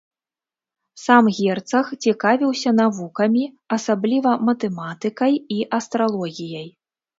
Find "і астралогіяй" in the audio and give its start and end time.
5.59-6.69